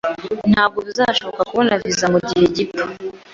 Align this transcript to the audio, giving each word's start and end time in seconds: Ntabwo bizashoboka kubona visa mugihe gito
Ntabwo 0.51 0.79
bizashoboka 0.87 1.41
kubona 1.49 1.73
visa 1.83 2.05
mugihe 2.13 2.45
gito 2.55 2.83